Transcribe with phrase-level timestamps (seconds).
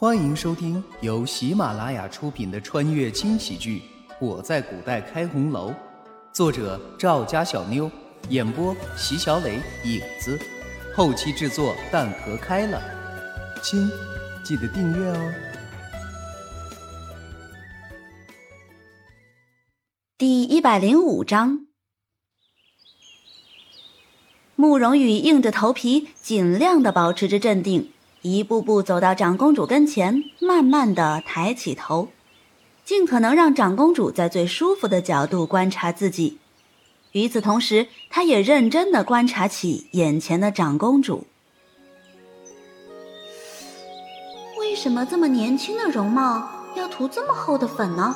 [0.00, 3.82] 欢迎收听由喜马拉雅出品的穿越轻喜剧
[4.18, 5.70] 《我在古代开红楼》，
[6.32, 7.90] 作者赵家小妞，
[8.30, 10.40] 演播席小磊、影子，
[10.96, 12.80] 后期制作蛋壳开了。
[13.62, 13.90] 亲，
[14.42, 15.32] 记得订阅哦。
[20.16, 21.66] 第一百零五章，
[24.56, 27.90] 慕容羽硬着头皮，尽量的保持着镇定。
[28.22, 32.08] 一步步走到长公主跟前，慢慢的抬起头，
[32.84, 36.38] 尽可能让长公主在最舒服的角度观察自己。
[37.12, 41.26] 与此同时，他也认真的观察起眼前的长公主。
[44.58, 48.14] 为什么这么年轻的容貌要涂这么厚的粉呢？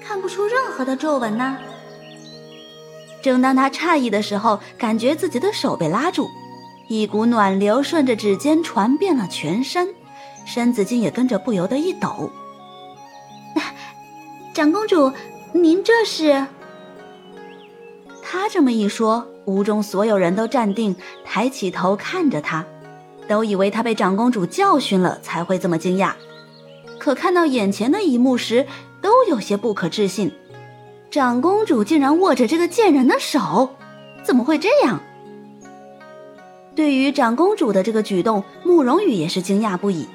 [0.00, 1.58] 看不出任何的皱纹呢？
[3.22, 6.28] 正当他诧异的时候，感觉自己的手被拉住。
[6.88, 9.88] 一股暖流顺着指尖传遍了全身，
[10.44, 12.30] 身子竟也跟着不由得一抖。
[14.52, 15.10] 长公主，
[15.52, 16.46] 您这是？
[18.22, 22.64] 他这么一说，屋中所有人都站定，抬起头看着他，
[23.26, 26.12] 都以为他被长公主教训了才会这么惊讶。
[26.98, 28.66] 可看到眼前的一幕时，
[29.00, 30.32] 都有些不可置信：
[31.10, 33.70] 长公主竟然握着这个贱人的手，
[34.22, 35.00] 怎么会这样？
[36.74, 40.06] 对于长公主的这个举动，慕容羽也是惊讶不已。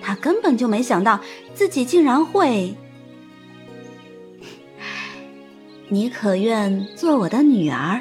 [0.00, 1.20] 他根本就没想到
[1.54, 2.74] 自己竟然会。
[5.88, 8.00] 你可愿做我的女儿？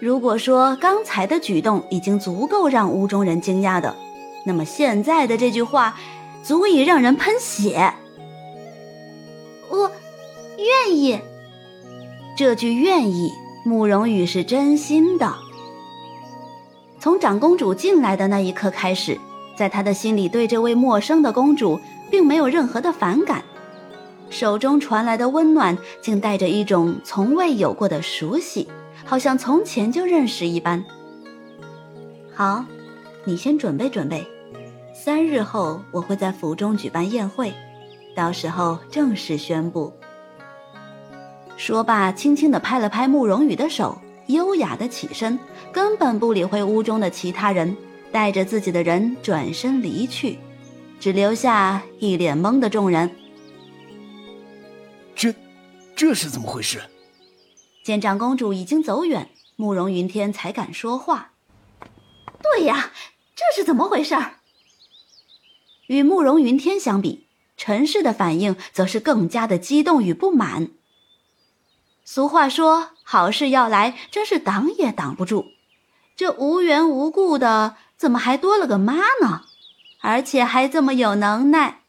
[0.00, 3.94] 如果说刚才的举动已经足够让屋中人惊讶的，
[4.44, 5.98] 那么现在的这句话，
[6.42, 7.94] 足以让人喷血。
[9.70, 9.90] 我
[10.58, 11.18] 愿意。
[12.36, 13.30] 这句愿意，
[13.64, 15.34] 慕容羽是真心的。
[17.00, 19.18] 从长公主进来的那一刻开始，
[19.56, 23.42] 在他的心里对这位陌生的公主并没有任何的反感，
[24.28, 28.68] 手中传来的温暖竟带着一种从未有过的熟悉，
[29.02, 30.84] 好像从前就认识一般。
[32.34, 32.66] 好，
[33.24, 34.26] 你先准备准备，
[34.94, 37.50] 三日后我会在府中举办宴会，
[38.14, 39.90] 到时候正式宣布。
[41.56, 43.96] 说罢，轻轻地拍了拍慕容羽的手。
[44.32, 45.38] 优雅的起身，
[45.72, 47.76] 根本不理会屋中的其他人，
[48.10, 50.38] 带着自己的人转身离去，
[50.98, 53.10] 只留下一脸懵的众人。
[55.14, 55.34] 这，
[55.94, 56.80] 这是怎么回事？
[57.82, 61.32] 见长公主已经走远，慕容云天才敢说话。
[62.42, 62.92] 对呀，
[63.34, 64.16] 这是怎么回事？
[65.86, 67.26] 与慕容云天相比，
[67.56, 70.70] 陈氏的反应则是更加的激动与不满。
[72.04, 75.46] 俗话说：“好事要来，真是挡也挡不住。”
[76.16, 79.42] 这无缘无故的，怎么还多了个妈呢？
[80.02, 81.80] 而且还这么有能耐。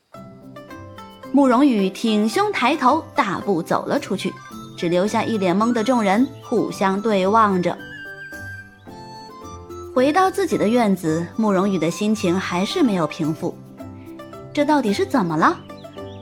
[1.32, 4.34] 慕容羽挺胸抬头，大步走了出去，
[4.78, 7.78] 只留下一脸懵的众人互相对望着。
[9.96, 13.58] 回到自己的院子，慕容羽的心情还是没有平复。
[14.54, 15.58] 这到底是怎么了？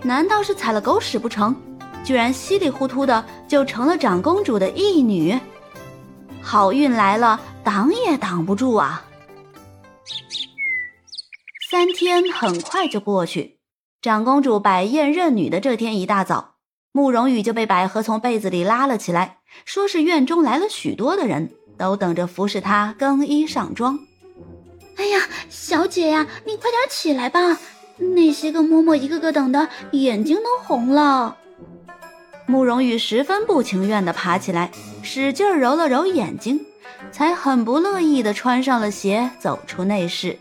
[0.03, 1.55] 难道是踩了狗屎不成？
[2.03, 5.37] 居然稀里糊涂的就成了长公主的义女，
[6.39, 9.03] 好运来了，挡也挡不住啊！
[11.71, 13.57] 三天很快就过去，
[14.03, 16.57] 长公主摆宴认女的这天一大早，
[16.91, 23.99] 慕容羽就被百合从被子里拉了起来，说是院中来了许多的人，都等着服侍她更衣上妆。
[24.97, 27.57] 哎呀，小姐呀，你快点起来吧，
[27.97, 31.37] 那些个嬷嬷一个个等的眼睛都红了。
[32.49, 34.71] 慕容羽十分不情愿地爬起来，
[35.03, 36.59] 使劲揉了揉眼睛，
[37.11, 40.35] 才很不乐意地穿上了鞋，走出内室。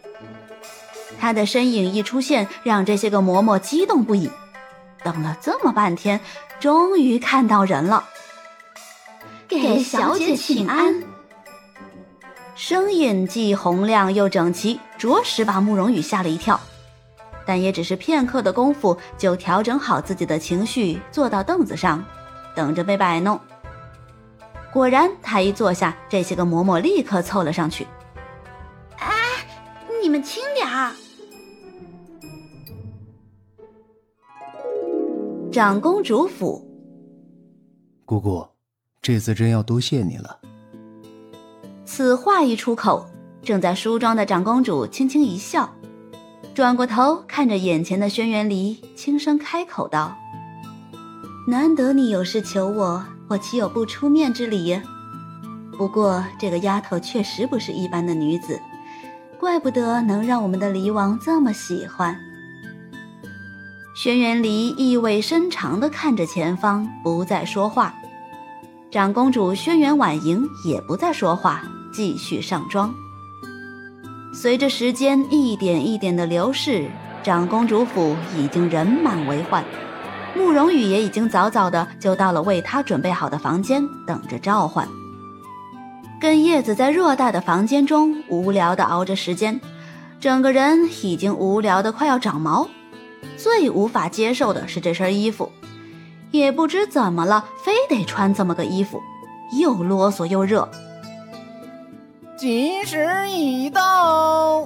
[1.20, 4.30] 他的身影一出现，让这些个嬷嬷激动不已。
[5.04, 6.18] 等了这么半天，
[6.58, 8.08] 终于看到人了。
[9.46, 11.02] 给小姐请安。
[12.54, 16.58] 声音既洪亮又整齐，着实把慕容羽吓了一跳。
[17.48, 22.04] 但也只是片刻的功夫，就调整好自己的情绪，坐到凳子上，
[22.54, 23.40] 等着被摆弄。
[24.70, 27.86] 果然，他一坐下，这些个嬷嬷立刻凑了上去。
[28.98, 29.08] 哎，
[30.02, 30.92] 你们轻点儿！
[35.50, 36.62] 长公主府，
[38.04, 38.46] 姑姑，
[39.00, 40.38] 这次真要多谢你了。
[41.86, 43.08] 此话一出口，
[43.42, 45.66] 正在梳妆的长公主轻轻一笑。
[46.58, 50.18] 转过头看着眼前的轩辕离，轻声开口道
[51.46, 54.76] ：“难得你有事求我，我岂有不出面之理？
[55.78, 58.60] 不过这个丫头确实不是一般的女子，
[59.38, 62.18] 怪不得能让我们的离王这么喜欢。”
[63.94, 67.94] 轩辕离意味深长地看着前方，不再说话。
[68.90, 71.62] 长公主轩辕婉莹也不再说话，
[71.92, 72.92] 继续上妆。
[74.40, 76.88] 随着时间一点一点的流逝，
[77.24, 79.64] 长公主府已经人满为患，
[80.36, 84.86] 慕容羽也已经早早的就到了为她准备好的房间，等着召唤。
[86.20, 89.60] 跟叶子在偌大的房间中无聊的熬着时间，
[90.20, 92.68] 整个人已经无聊的快要长毛。
[93.36, 95.50] 最无法接受的是这身衣服，
[96.30, 99.00] 也不知怎么了，非得穿这么个衣服，
[99.60, 100.70] 又啰嗦又热。
[102.38, 104.64] 吉时已到，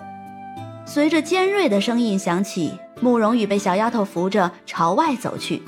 [0.84, 2.70] 随着尖锐的声音响起，
[3.00, 5.62] 慕容羽被小丫头扶着朝外走去，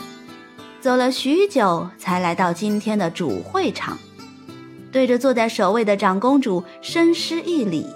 [0.83, 3.97] 走了许久才来到今天的主会场，
[4.93, 7.87] 对着坐在首位的长公主深施一礼，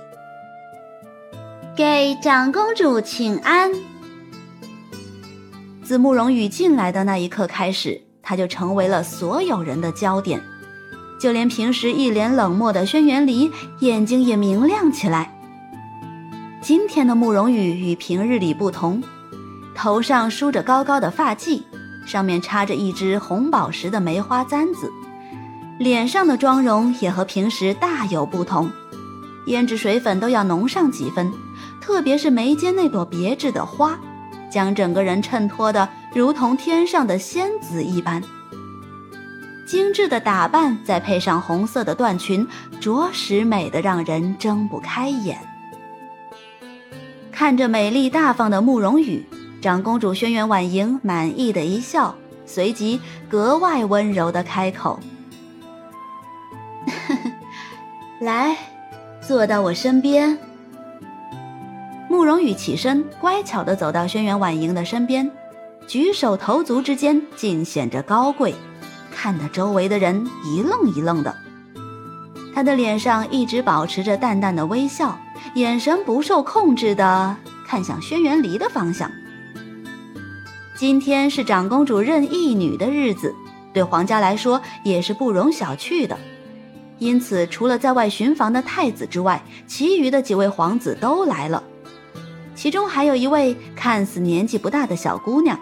[1.76, 3.70] 给长公主请安。
[5.84, 10.42] 自慕容羽进来的那一刻开始，他就成为了所有人的焦点，
[11.18, 13.50] 就连平时一脸冷漠的轩辕离
[13.80, 15.34] 眼睛也明亮起来。
[16.60, 19.02] 今天的慕容羽与平日里不同，
[19.74, 21.62] 头上梳着高高的发髻，
[22.06, 24.92] 上面插着一只红宝石的梅花簪子，
[25.78, 28.70] 脸上的妆容也和平时大有不同，
[29.46, 31.32] 胭脂水粉都要浓上几分，
[31.80, 33.98] 特别是眉间那朵别致的花。
[34.50, 38.22] 将整个人衬托的如同天上的仙子一般，
[39.68, 42.48] 精致的打扮再配上红色的缎裙，
[42.80, 45.38] 着实美得让人睁不开眼。
[47.30, 49.22] 看着美丽大方的慕容羽，
[49.60, 52.14] 长公主轩辕婉莹满意的一笑，
[52.46, 52.98] 随即
[53.28, 54.98] 格外温柔的开口
[58.20, 58.56] ：“来，
[59.20, 60.38] 坐到我身边。”
[62.08, 65.30] 慕容羽起身，乖巧地走到轩辕婉莹的身边，
[65.86, 68.54] 举手投足之间尽显着高贵，
[69.20, 71.34] 看得周围的人一愣一愣的。
[72.54, 75.18] 他的脸上一直保持着淡淡的微笑，
[75.54, 77.36] 眼神不受控制的
[77.66, 79.10] 看向轩辕离的方向。
[80.76, 83.34] 今天是长公主任义女的日子，
[83.72, 86.16] 对皇家来说也是不容小觑的，
[86.98, 91.64] 因此除了在外巡防的太子之外，其余的几位皇子都来了。
[92.54, 95.58] 其中还有一位看似年纪不大的小姑娘，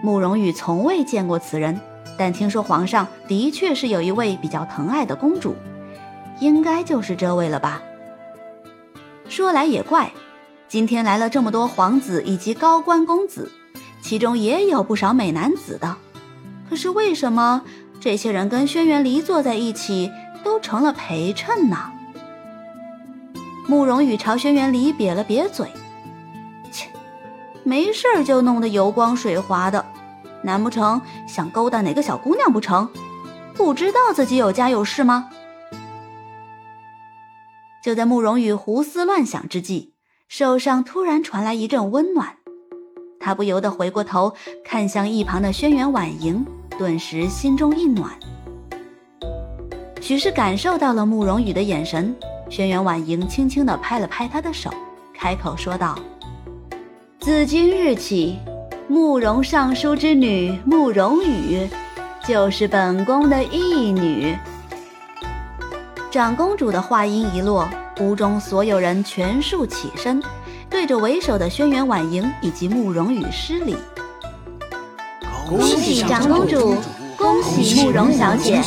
[0.00, 1.80] 慕容羽从未见过此人，
[2.18, 5.54] 但听说皇上的确是有一位比较疼爱的公主，
[6.40, 7.80] 应该就是这位了吧。
[9.28, 10.10] 说来也怪，
[10.68, 13.50] 今天来了这么多皇子以及高官公子，
[14.02, 15.96] 其中也有不少美男子的，
[16.68, 17.62] 可是为什么
[18.00, 20.10] 这些人跟轩辕离坐在一起
[20.42, 21.76] 都成了陪衬呢？
[23.68, 25.68] 慕容羽朝轩辕离瘪了瘪嘴。
[26.72, 26.88] 切
[27.64, 29.84] 没事儿就弄得油光水滑的，
[30.48, 32.88] 难不成想勾搭哪个小姑娘不成？
[33.54, 35.28] 不知道自己有家有室吗？
[37.84, 39.92] 就在慕容羽胡思乱想之际，
[40.26, 42.36] 手上突然传来一阵温暖，
[43.20, 44.32] 他不由得回过头
[44.64, 46.42] 看向一旁的轩辕婉莹，
[46.78, 48.10] 顿时心中一暖。
[50.00, 52.16] 许是感受到了慕容羽的眼神，
[52.48, 54.70] 轩辕婉莹轻轻地拍了拍他的手，
[55.12, 55.98] 开口说道。
[57.20, 58.38] 自今日起，
[58.90, 61.68] 慕容尚书之女慕容羽，
[62.26, 64.34] 就是本宫的义女。
[66.10, 67.68] 长公主的话音一落，
[68.00, 70.22] 屋中所有人全数起身，
[70.70, 73.76] 对着为首的轩辕婉莹以及慕容羽施礼。
[75.46, 76.74] 恭喜长公主，
[77.14, 78.62] 恭喜慕容小姐。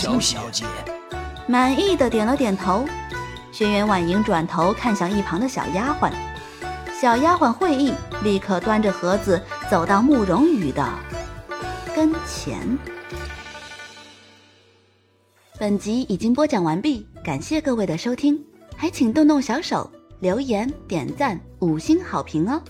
[1.48, 2.86] 满意的点了点头。
[3.52, 6.12] 轩辕婉莹转头看向一旁的小丫鬟。
[6.94, 7.92] 小丫鬟会意，
[8.24, 10.86] 立刻端着盒子走到慕容羽的
[11.96, 12.78] 跟前。
[15.58, 18.38] 本集已经播讲完毕，感谢各位的收听，
[18.76, 22.62] 还请动动小手留言、点赞、五星好评哦！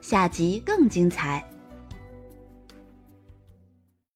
[0.00, 1.47] 下集更精彩。